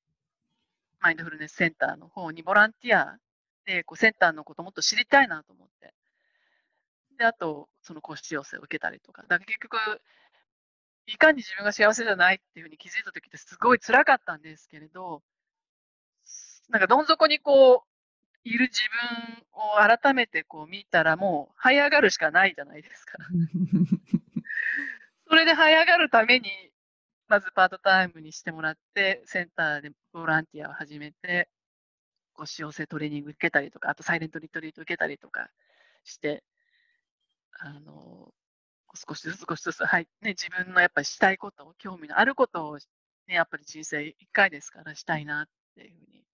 [1.00, 3.18] マインドフルネスセンターの方にボランティア
[3.64, 5.94] で、こうセンターのこともっと知りたいなと思って。
[7.18, 9.22] で、あと、その講師要請を受けたりとか。
[9.22, 9.78] だから結局、
[11.06, 15.22] いかに自分が幸せじゃないっていうふうに気づいた時ってすごい辛かったんですけれど、
[16.68, 17.89] なんかどん底にこう、
[18.44, 23.18] いる自分を改めてこう見たらもう這い上がるしかないじゃないですか。
[25.28, 26.50] それで這い上がるために、
[27.28, 31.48] まずパートタイムにしてもらって、センターでボランティアを始めて、
[32.32, 35.50] こう、使用性トレーニング受けたりとか、あとサイレントリトリート受けたりとか
[36.04, 36.42] して、
[37.52, 38.34] あの、
[38.94, 42.78] 少しずつ少しずつ、はい、ね、自分のやっぱりしたいことを、興味のあることを、
[43.28, 46.24] ね、やっぱり人生一回ですからしたいなっていうふうに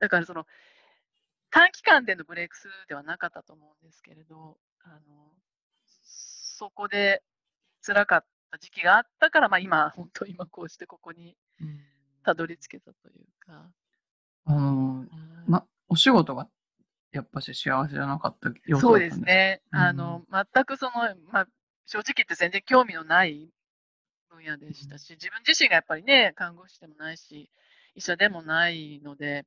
[0.00, 0.46] だからその、
[1.50, 5.32] 短期間でのブレイクスルーではなかったと思うんですけれど、あの、
[5.94, 7.22] そこで
[7.84, 11.36] 辛かった時期があったから、まあ今、本当今こうしてここに
[12.24, 13.70] たどり着けたというか。
[14.46, 15.06] あの、
[15.46, 16.48] ま、お仕事が
[17.12, 19.60] やっぱし幸せじゃなかった要素そうですね。
[19.72, 20.92] うん、あの、全くその、
[21.30, 21.48] まあ、
[21.86, 23.50] 正直言って全然興味のない
[24.30, 27.50] 分野でしたし、自分自身がやっぱりね、看護師でもないし、
[27.94, 29.44] 医者でもないので、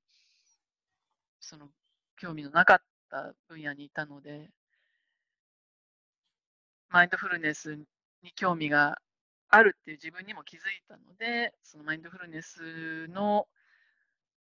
[1.44, 1.70] その、
[2.18, 4.50] 興味のなかった分野にいたので、
[6.90, 9.00] マインドフルネスに興味が
[9.50, 13.48] あるっていう自分にも気づいたので、そのマインドフルネスの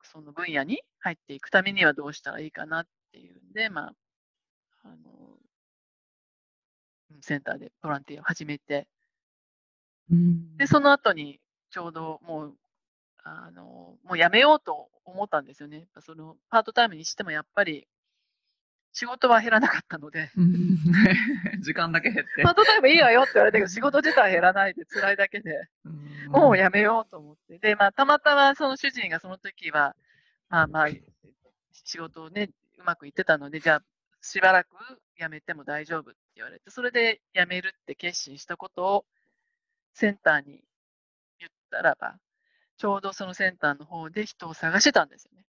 [0.03, 3.93] その分野に入っていくためにはどうしたらいいかなっていうんで、まあ、
[4.85, 4.97] あの、
[7.21, 8.87] センターでボランティアを始めて、
[10.11, 12.55] うん、で、その後にちょうどもう、
[13.25, 15.87] あの、もうやめようと思ったんですよね。
[16.01, 17.87] そのパートタイムにしてもやっぱり
[18.93, 20.31] 仕事は減らなかったので。
[21.63, 22.43] 時間だけ減って。
[22.43, 25.69] パートタイムいいわよって言われたけど、仕事自体減らないで辛いだけで、
[26.29, 27.59] もうやめようと思って。
[27.59, 29.95] で、まあ、たまたまその主人がその時は、
[30.49, 30.89] まあまあ、
[31.73, 33.83] 仕事をね、うまくいってたので、じゃあ、
[34.21, 34.71] しばらく
[35.17, 39.05] 辞めても大丈夫って言われて、それで辞めるって決心したことを
[39.93, 40.65] センターに
[41.39, 42.19] 言ったらば、
[42.79, 45.45] ちょうどそのセンターの方で人を探してたんですよね。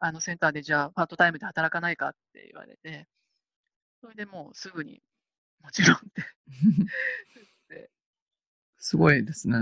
[0.00, 3.06] あのセンターでじゃあパートタイムで働かないかって言われて、
[4.00, 5.00] それでもうすぐに、
[5.62, 6.24] もちろんって
[8.78, 9.56] すごいですね。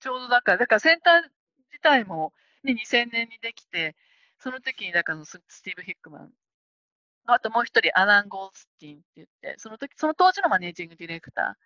[0.00, 1.22] ちょうどだから、だからセンター
[1.70, 3.96] 自体も、ね、2000年にできて、
[4.38, 6.32] その時にだからスティーブ・ヒックマン、
[7.26, 11.56] あともう一人アラン・ゴールスティンって言って、その時、その当時のマネージングディレクタ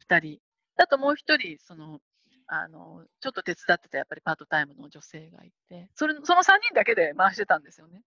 [0.00, 0.40] ー2人、
[0.76, 2.00] あともう一人、その
[2.46, 8.02] あの、ちょっと手伝ってたやっぱりパートタイムの女性がいて、それその3人だけで回してたんですよね。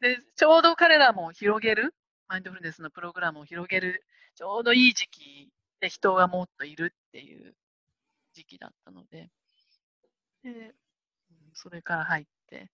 [0.00, 1.94] で、ちょうど彼らも広げる、
[2.28, 4.04] マインドフルネスのプログラムを広げる、
[4.34, 7.54] ちょうどいい時期で人がもっといるっていう
[8.34, 9.30] 時期だったので、
[10.42, 10.74] で、
[11.54, 12.70] それから入って、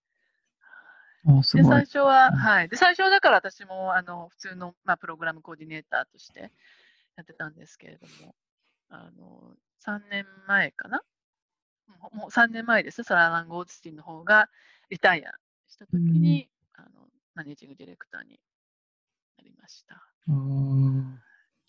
[1.54, 2.68] で最初は、はい。
[2.68, 6.50] で、最初はだから私も、あの、普通の、まあ、プログラムコーディネーターとして
[7.16, 8.35] やってたんですけれども、
[8.88, 9.54] あの、
[9.87, 11.03] 3年前かな？
[12.12, 14.49] もう3年前です、サラ・ラン・ゴーズスティンの方が
[14.90, 15.31] リタイア
[15.68, 18.40] したときに、うん、あの、マネージングディレクターに
[19.37, 20.03] なりました。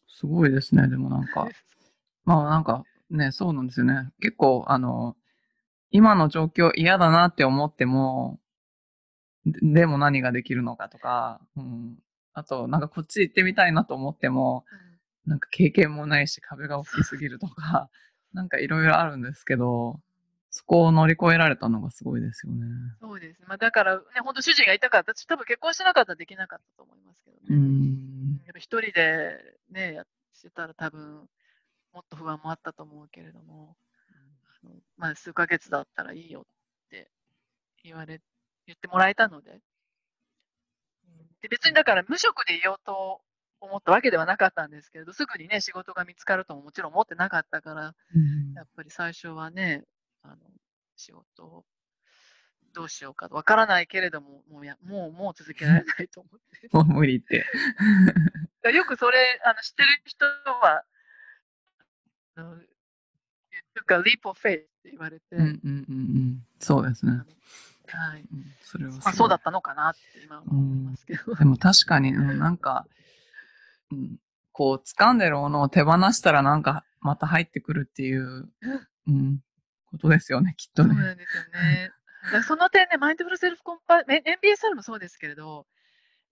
[0.08, 1.48] すごいですね、でもなんか。
[2.26, 4.12] まあなんかね、そうなんですよね。
[4.20, 5.16] 結構、あの、
[5.92, 8.40] 今の状況嫌だなって思っても、
[9.46, 12.00] ででも何ができるのかとか、うん。
[12.34, 14.66] あと、なんかこっち行ってみたいなと思っても、
[15.26, 17.90] なんか経験もないし壁が大きすぎるとか、
[18.34, 20.02] なんかいろいろあるんですけど、
[20.50, 22.66] そこを乗り越えられたのがすごいですよね。
[23.00, 23.46] そうですね。
[23.48, 27.42] まあ、だから、ね、本当主人がいたから、私多分結婚してなかったらできなかったと思いますけどね。
[27.50, 28.42] うん。
[28.46, 30.06] やっぱ一人でね、やっ
[30.40, 31.28] てたら多分、
[31.92, 33.76] もっと不安もあったと思うけれども、
[34.64, 37.10] あのまあ、数ヶ月だったらいいよって
[37.84, 38.22] 言われ、
[38.68, 39.62] 言ってもらえたので、うん
[41.42, 43.22] で別にだから無職でいようと
[43.66, 49.84] 思ったわけではなかったんですけれど、すぐにね、仕事が見つかるとももちろん思ってなかったから、うんやっぱり最初はね、
[50.24, 50.36] あの
[50.96, 51.66] 仕事を
[52.74, 56.70] どうしようかわからないけれども、もうやもうもう続けられないと思って。
[56.74, 57.46] もう無理って。
[58.74, 60.84] よくそれあの知ってる人は、
[62.36, 66.46] あのいうか、leap of faith って言われて、うんうんうんうん。
[66.60, 67.24] そうですね。
[67.88, 71.36] はいうんそれはまあ、そうだったのかなって今は思いますけど。
[71.36, 72.88] でも確かに、うんなんか、
[73.94, 74.18] うん、
[74.52, 78.50] こう、掴んでるものを手放したらなんか、また入ってくるっていう、
[79.08, 79.40] うん、
[79.86, 80.94] ことですよね、きっとね。
[80.94, 81.92] そうなんですよね。
[82.32, 85.68] だその点ね、マインドフルセルフコンパ、ね MBSR もそうですけれど、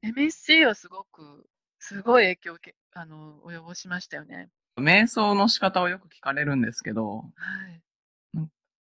[0.03, 1.45] MSC はすごく、
[1.79, 2.57] すごい影響を
[2.93, 4.49] あの及ぼしましたよね。
[4.77, 7.81] 瞑想の仕方をよく聞かれるんですけど、はい。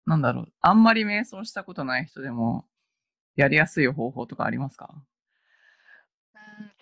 [0.07, 2.67] なんだろう、あんまり瞑想したことない人でも、
[3.37, 4.89] やりやすい方法とかありますか？
[4.93, 5.03] うん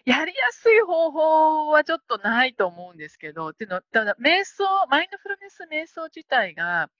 [0.05, 6.91] やりやすい方法はちょっとないと思うんですけど、っていうのただ瞑想、マインドフルネス瞑想自体が、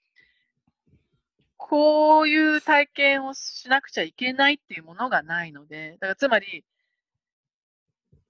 [1.57, 6.63] こういう体験をしなくちゃいけないっていうものがないので、だからつまり、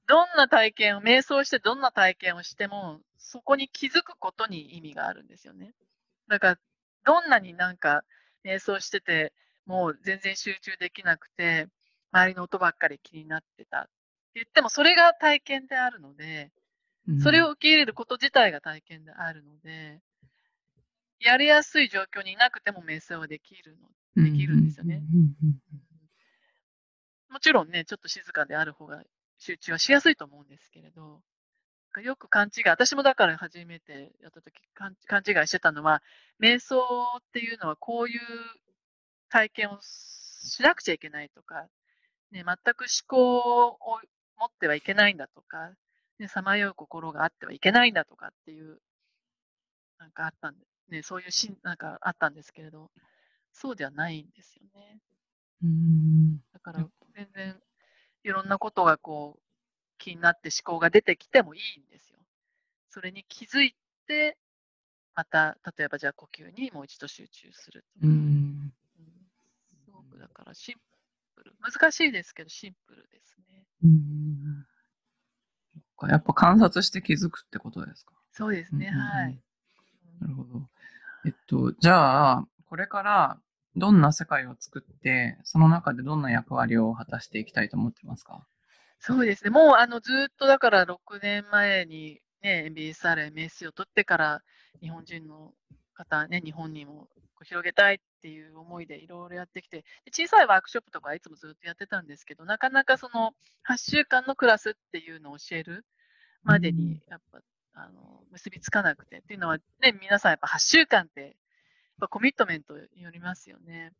[0.07, 5.73] どんな体験を、瞑想してどんな体験をしても、そこに気づくことに意味があるんですよね。
[6.27, 6.59] だから、
[7.05, 8.03] どんなになんか
[8.43, 9.33] 瞑想してて、
[9.65, 11.67] もう全然集中できなくて、
[12.11, 13.89] 周りの音ばっかり気になってた
[14.35, 16.51] 言っても、それが体験であるので、
[17.21, 19.99] それを受け入れること自体が体験であるので、
[21.19, 23.89] やりやすい状況にいなくても瞑想はできるの。
[24.23, 25.01] できるんですよね。
[27.29, 29.01] もちろんね、ちょっと静かである方が
[29.39, 31.21] 集中はしやすいと思うんですけれど、
[32.01, 36.01] よく勘違い、私もだから初めてやった時勘勘違いしてたのは、
[36.39, 36.79] 瞑想
[37.19, 38.19] っていうのはこういう
[39.29, 41.67] 体験をしなくちゃいけないとか、
[42.31, 43.77] ね、全く思考を
[44.37, 45.71] 持ってはいけないんだとか、
[46.19, 48.79] ね、さまよう心があってはいけないんだとかっていう、
[49.99, 52.91] なんかあったんで、ね、そういうしんなんかあったんですけれど、
[53.51, 54.99] そうではないんですよね。
[55.63, 57.55] うんだから全然
[58.23, 59.41] いろんなことがこう
[59.97, 62.19] 気になって思考が出てきてもいいんですよ。
[62.89, 63.75] それに気づい
[64.07, 64.37] て、
[65.15, 68.07] また例えばじゃあ呼吸にもう一度集中するとか。
[68.07, 68.73] うんうん
[69.85, 70.75] すごくだからシン
[71.35, 71.53] プル。
[71.61, 73.65] 難しいですけどシンプルですね。
[73.83, 74.65] うん
[76.09, 78.11] やっぱ観察して気づくってことですか？
[78.31, 79.39] そうですね、うんはい。
[80.19, 80.69] なるほど。
[81.25, 83.39] えっと、じゃあ、これから
[83.77, 88.45] どんな世界を作って、その中でどんな役割を果たしていきたいと思ってますか？
[88.99, 89.49] そうですね。
[89.49, 94.41] もうあのずっとだから6年前にね、MBSR、MSC を取ってから
[94.81, 95.53] 日本人の
[95.93, 97.07] 方、ね、日本にも
[97.43, 103.33] 広げたいっていう思いでいろいろやってきて、で小さいワークショップとかはいつもずっとやってたんですけど、なかなかその
[103.69, 105.85] 8週間のクラスっていうのを教える
[106.43, 106.75] までうん。
[106.77, 107.39] にやっぱ、
[107.75, 109.19] あの結びつかなくて。
[109.19, 111.31] っていうのは、ね、皆さんやっぱ8週間ってやっ
[112.01, 113.91] ぱコミットメントによりますよね。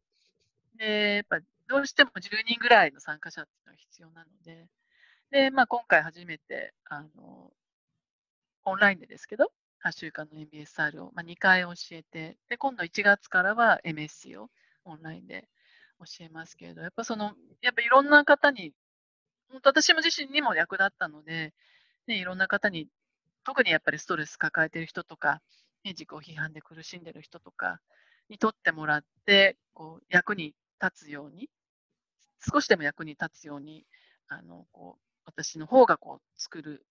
[0.77, 4.67] で、やっぱどうしても10人ぐらいの参加者っていうのが必要なので、
[5.31, 7.51] で、まあ、今回初めて、あの、
[8.65, 9.51] オンラインでですけど、
[9.83, 14.49] 8週間の MBSR を、まあ、2回教えて、で、今度1月からは MSC を
[14.85, 15.49] オンラインで
[15.99, 18.73] 教えますけれど、やっぱその、やっぱいろんな方に、
[19.49, 21.53] 本当私も自身にも役立ったので、
[22.07, 22.87] ね、いろんな方に、
[23.43, 25.41] 特にやっぱりストレス抱えている人とか、
[25.83, 27.79] ね、自己批判で苦しんでいる人とか
[28.29, 31.49] にとってもらって、こう、役に立つように、
[32.51, 33.85] 少しでも役に立つように、
[34.29, 36.85] あの、こう、私の方がこう、作る、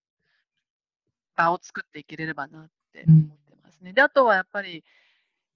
[1.35, 3.13] 場を作っていければなってうん。
[3.25, 3.93] 思ってますね。
[3.93, 4.83] で、あとはやっぱり、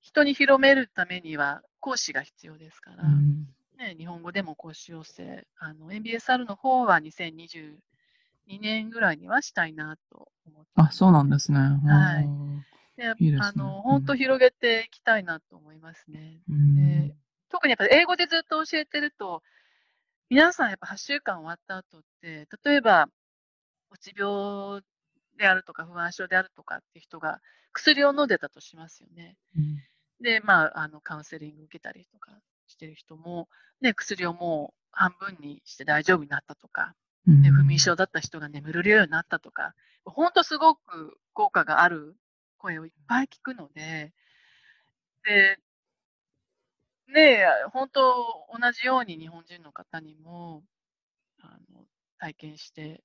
[0.02, 3.48] 人に広めるためには講師が必要ですから、うん。
[3.78, 7.78] ね、日本語でも講師養成、あの、MBSR の方は2022
[8.60, 11.60] 年ぐらいにはしたいなと思ってあ、そうなんですね。
[11.60, 12.24] はい。
[12.24, 12.66] うん
[12.98, 13.38] でね。
[13.40, 16.42] あの、うん本当広げていきたいなと思いますね。
[16.50, 17.08] うん。
[17.08, 17.16] で
[17.50, 19.42] 特にやっぱり英語でずっと教えてると、
[20.30, 23.08] 皆さんやっぱ8週間終わった後って、例えば、
[23.92, 24.82] うつ病
[25.38, 27.42] であるとか不安症であるとかっていう人が
[27.74, 29.38] 薬を飲んでたとしますよね。
[29.56, 29.78] うん
[30.20, 32.32] で、まあ、あの、カウンセリング受けたりとか
[32.68, 33.48] してる人も、
[33.82, 36.96] ね、薬をも半分にして大丈夫になったとか、
[37.28, 39.76] うんで不眠症だった人が眠れるようになったとか、
[40.06, 42.16] 本当すごく効果がある
[42.58, 44.14] 声をいっぱい聞くので、
[45.26, 45.60] で、
[47.14, 50.64] ねえ、本当同じように日本人の方にも、
[51.40, 51.86] あの、
[52.18, 53.00] 体験して、うん、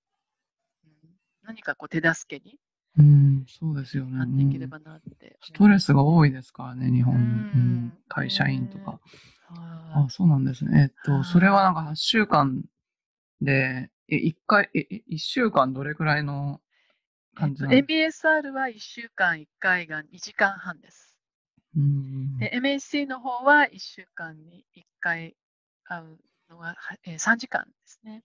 [1.45, 2.59] 何かこう手助けに
[2.99, 4.19] うん、そうですよね。
[4.19, 5.39] なっていけれうんばなって。
[5.43, 7.15] ストレスが多いですからね、日本。
[7.15, 7.23] ううん
[7.87, 9.01] ん、会社員とか。
[9.49, 10.83] はあ、そうなんですね。
[10.83, 12.63] えっと、はいそれはなんか8週間
[13.41, 16.61] で、え、1回、え、え1週間どれくらいの
[17.35, 17.77] 感じなんで
[18.11, 21.19] すか？MBSR は1週間1回が2時間半です。
[21.75, 22.37] うん。
[22.39, 25.35] で、MSC の方は1週間に1回
[25.85, 26.19] 会う
[26.51, 28.23] のが、はえー3時間ですね。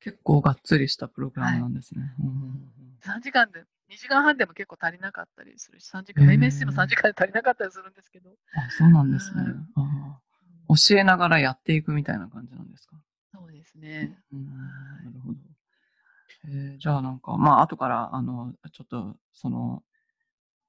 [0.00, 2.14] 結構がっつりしたプログラムなんですね。
[2.20, 2.70] うんうんうん
[3.02, 8.28] 3時間で、2時間半でも結構足りなかったりするし、3時間、MSC も3時間で足りなかったりするんですけど。
[8.54, 9.52] あ、そうなんですねはい。
[9.76, 12.96] あうんー教えながらやっていくみたいな感じなんですか？
[13.32, 14.18] そうですね。
[14.32, 14.52] うん、な
[15.14, 15.38] るほど。
[16.44, 19.82] えーじゃあなんか、まあ後から、あの、ちょっと、その、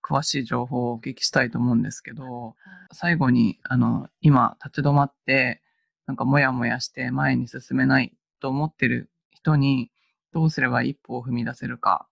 [0.03, 2.55] 詳しい情報をお聞きしたいと思うんですけど、はい
[2.93, 5.61] 最後に、あの、今、立ち止まって、
[6.07, 9.09] なんか、もやもやして前に進めないと思ってる
[9.41, 9.91] 人に、
[10.33, 12.07] どうすれば一歩を踏み出せるか、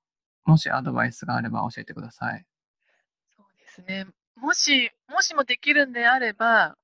[0.46, 2.46] もしアドバイスがあれば教えてください。
[3.36, 4.08] そうですね。
[4.36, 6.78] もし、もしもできるんであれば、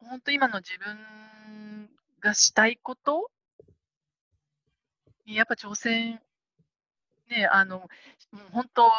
[0.00, 1.88] 本当今の自分
[2.20, 3.30] がしたいこと
[5.26, 6.20] にやっぱ挑戦、
[7.28, 7.86] ね、あの、も
[8.32, 8.90] う本当、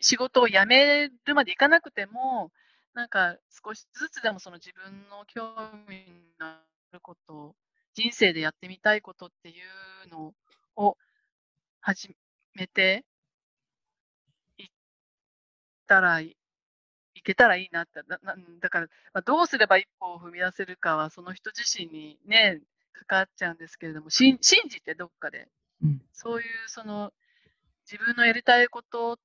[0.00, 2.50] 仕事を辞めるまでいかなくても、
[2.92, 5.54] なんか少しずつでもその自分の興
[5.88, 6.04] 味
[6.38, 6.60] のあ
[6.92, 7.56] ることを、
[7.96, 9.52] 人生でやってみたいことってい
[10.06, 10.34] うの
[10.76, 10.96] を
[11.80, 12.14] 始
[12.54, 13.04] めて
[14.58, 14.66] いっ
[15.86, 16.36] たらい
[17.14, 22.60] いけたらいいなって、ななだから、まあ、どうすれば一歩を踏み出せるかは、その人自身にね、
[22.92, 25.48] かかっちゃうんですけれども、信信じてどっかで、
[25.82, 26.02] うん。
[26.12, 27.12] そういうその
[27.90, 29.18] 自分のやりたいこと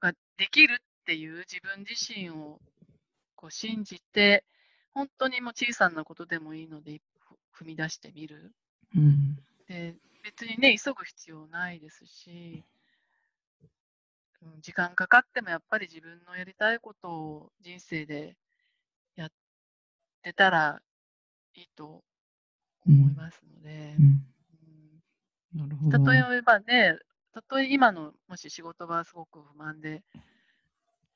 [0.00, 2.60] ができるっていう自分自身を
[3.34, 4.44] こう信じて、
[4.94, 7.15] 本当にもう小さなことでもいいので、一歩
[7.58, 8.52] 踏み出してみる。
[8.94, 9.36] うん。
[9.68, 12.64] で別にね、急ぐ必要ないですし、
[14.42, 18.36] うん、時間かかってもやっぱり自分のやりたいことを人生で
[19.16, 19.30] やっ
[20.22, 20.80] てたら
[21.54, 22.02] いいと
[22.86, 24.26] 思いますのでう、ん。
[25.54, 26.04] うん。
[26.04, 26.98] 例えばね、
[27.32, 30.02] たとえ今のもし仕事がすごく不満で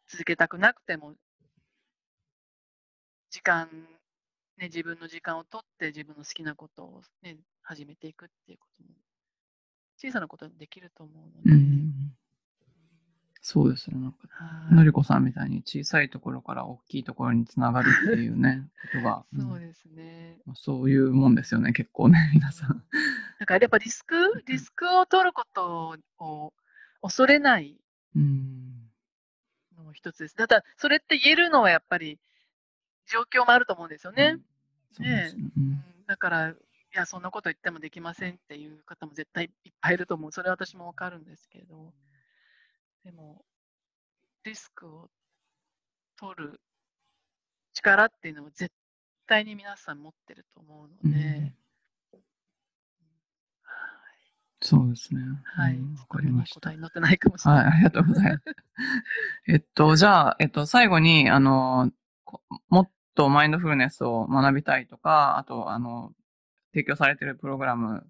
[0.06, 1.14] 続けたくなくても、
[3.30, 3.68] 時間、
[4.60, 8.90] ね、自分の時間を取って自分の好きなことを、ね、始めていくっていうことも、
[9.96, 12.12] 小さなことでできると思うのうで、ん。
[13.40, 13.98] そうですね。
[13.98, 20.36] なんか、はいのりこさんみたいに小さいところから大きいところにつながるっていうね、ことが、うんそうですね。
[20.44, 22.84] まあそういうもんですよね、結構ね、皆さん。
[23.40, 26.52] だからやっぱリスク、リスクを取ることを
[27.00, 27.80] 恐れない
[28.14, 28.90] うん。
[29.74, 30.34] のも一つです。
[30.36, 32.18] ただ、それって言えるのはやっぱり
[33.10, 34.36] 状況もあると思うんですよね。
[34.98, 35.32] ね。
[36.06, 36.54] だから、い
[36.92, 40.32] や、そんなこと言ってもできませんっていう方も絶対いっぱいいると思う。
[40.32, 41.92] それは私もわかるんですけど、
[43.04, 43.44] でも、
[44.44, 45.10] リスクを
[46.16, 46.60] 取る
[47.74, 48.72] 力っていうのは絶
[49.26, 51.52] 対に皆さん持ってると思うのうんで、
[54.62, 55.20] そうですね。
[55.44, 56.76] はい、うんわかりました答え。
[56.76, 57.64] に載ってないかもしれない。
[57.64, 58.44] はい、ありがとうございます。
[59.48, 61.90] えっと、じゃあ、えっと、最後に、あの、
[62.24, 62.90] こもっ
[63.20, 66.12] とマインドフルネスを学びたいとか、あと、あの、
[66.72, 68.06] 提供されているプログラム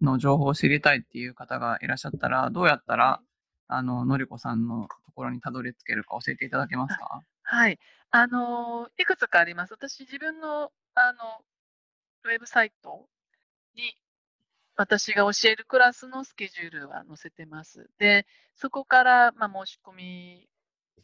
[0.00, 3.20] の情報を知りたいっていう方がいらっしゃったら、どうやったら、
[3.68, 7.20] あの、のりこさんのところにたどり着けるか教えていただけますか？
[7.44, 7.78] はい。
[8.10, 9.72] あのいくつかあります。
[9.72, 11.44] 私、自分の、あの、
[12.24, 13.06] ウェブサイト
[13.76, 13.94] に、
[14.76, 17.88] 私が教えるクラスのスケジュールは載せてます。
[17.98, 18.26] で、
[18.56, 20.48] そこから、まあ、申し込 mi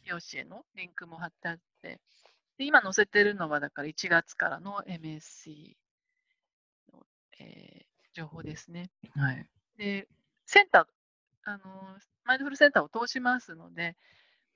[0.03, 2.01] 用紙へのリンクも貼ってあって、
[2.57, 5.75] で今載せてるのは、だから1月からの MSC
[6.93, 7.05] の、
[7.39, 8.89] えー情報ですね。
[9.15, 9.47] はい。
[9.77, 10.05] で、
[10.45, 10.85] センター、
[11.45, 11.61] あの、
[12.25, 13.95] マインドフルセンターを通しますので、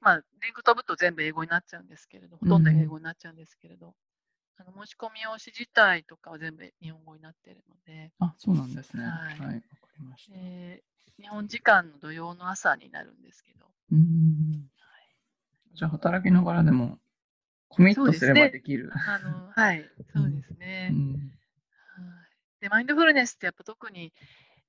[0.01, 3.95] まあ、リンク飛ぶと全部英語になっちゃうんですけれど、ほとんど英語になっちゃうんですけれど、
[4.57, 9.03] あの申し込み用紙自体とかは全部日本語になっているので、あ、そうなんですね。
[9.03, 9.11] は。
[9.11, 9.57] はいいわ、か
[9.97, 10.33] りました。
[10.33, 10.83] で
[11.17, 14.69] 日本時間の土曜の朝になるんですけど、うーん。
[15.73, 16.99] じゃあ、働きながらでも、
[17.69, 18.91] コミットすればできる。
[18.93, 20.89] あの、 はい、そうですね。
[20.91, 21.11] うん。
[21.13, 21.35] はい
[22.61, 24.11] で、マインドフルネスってやっぱ特に、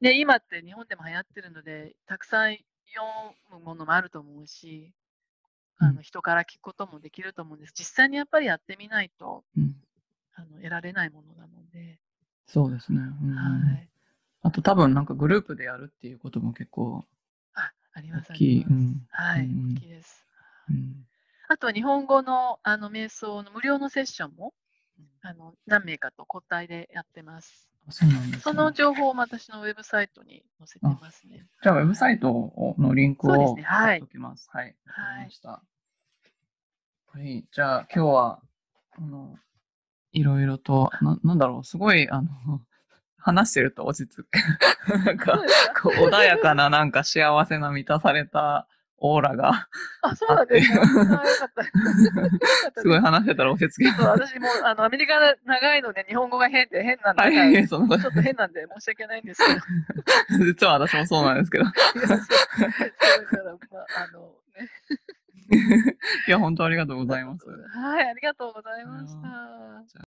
[0.02, 2.66] ね、今って日本でも流行ってるので、たくさん読
[3.50, 4.92] むものもあると思うし、
[5.78, 7.72] あうんの人から聞くこともできると思うんです。
[7.74, 9.76] 実際にやっぱりやってみないとうん。
[10.34, 11.98] あの得られないものなので、
[12.46, 13.00] そうですね。
[13.00, 13.88] うんはい。
[14.42, 17.06] あと多分なんかグループでやるっていうことも結構、
[17.54, 18.32] あ、あります。
[18.32, 20.26] 大きいうんはい、大きいです。
[20.68, 21.06] うん
[21.48, 24.52] あとは日本語のあの瞑想の無料のセッションも
[25.22, 27.68] あの何名かと交代でやってます。
[27.88, 31.46] あそうなんですねその情報も私のウェブサイトに載せてますね。
[31.62, 34.48] じゃあウェブサイトのリンクそうですをねはい貼っときます。
[34.52, 34.74] はい。
[34.86, 35.62] わかはいりました。
[37.12, 37.44] はい。
[37.52, 38.40] じゃあ今日は、
[38.98, 39.38] あの、
[40.12, 42.28] いろいろと、ななんだろう、すごい、あの、
[43.18, 44.28] 話してると落ち着く。
[45.06, 45.80] なんか、ですか？
[45.82, 48.68] こう穏やかな、なんか幸せな満たされた
[48.98, 49.68] オーラが、
[50.02, 50.86] あ、そうなんですか。
[52.76, 57.28] すごい話してたら落ち着きちょっと私もあのアメリカが長いので日本語が変で変なんで、は
[57.66, 60.44] ちょっと変なんで申し訳ないんですけど。
[60.46, 61.64] 実は私もそうなんですけど。
[61.64, 64.70] いやそうそうだから、まあ、あのね。
[66.26, 67.46] いや、本当ありがとうございます。
[67.48, 69.14] はい、ありがとうございまし
[69.94, 70.05] た。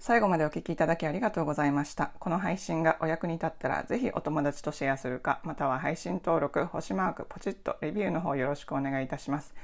[0.00, 2.12] 最後までお聞きいただきありがとうございました。
[2.20, 9.54] この配信がお役に立ったら、ぜひお友達とシェアするか、または配信登録、星マーク、ポチッとレビューの方よろしくお願いいたします。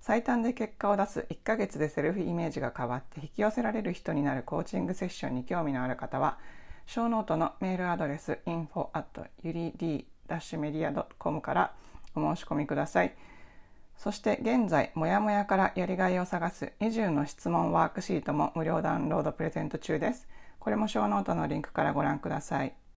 [0.00, 6.38] 最短で結果を出す1ヶ月でセルフイメージが変わって引き寄せられる人になるコーチングセッションに興味のある方は、
[6.86, 11.74] ショーノートのメールアドレス info at yuri-media.com から
[12.14, 13.14] お申し込みください。
[14.02, 20.26] そして現在、もやもやからやりがいを探す20の質問ワークシートも無料ダウンロードプレゼント中です。
[20.58, 22.74] これもショーノートのリンクからご覧ください。